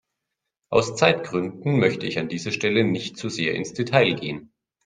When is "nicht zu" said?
2.83-3.29